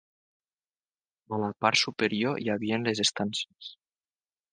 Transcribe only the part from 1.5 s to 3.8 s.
part superior hi havia les estances.